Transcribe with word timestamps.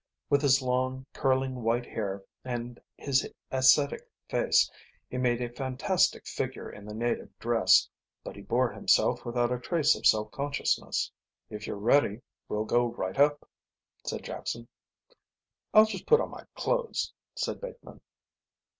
With 0.31 0.41
his 0.41 0.63
long, 0.63 1.05
curling 1.13 1.61
white 1.61 1.85
hair 1.85 2.23
and 2.43 2.81
his 2.97 3.29
ascetic 3.51 4.09
face 4.27 4.67
he 5.11 5.19
made 5.19 5.43
a 5.43 5.49
fantastic 5.49 6.25
figure 6.25 6.67
in 6.71 6.85
the 6.85 6.93
native 6.95 7.37
dress, 7.37 7.87
but 8.23 8.35
he 8.35 8.41
bore 8.41 8.71
himself 8.71 9.23
without 9.23 9.51
a 9.51 9.59
trace 9.59 9.93
of 9.95 10.07
self 10.07 10.31
consciousness. 10.31 11.11
"If 11.51 11.67
you're 11.67 11.75
ready 11.75 12.23
we'll 12.49 12.65
go 12.65 12.87
right 12.87 13.19
up," 13.19 13.47
said 14.03 14.23
Jackson. 14.23 14.67
"I'll 15.71 15.85
just 15.85 16.07
put 16.07 16.19
on 16.19 16.31
my 16.31 16.45
clothes," 16.55 17.13
said 17.35 17.61
Bateman. 17.61 18.01